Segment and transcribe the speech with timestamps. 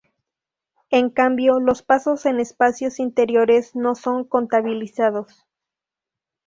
[0.89, 5.45] En cambio, los pasos en espacios interiores no son contabilizados.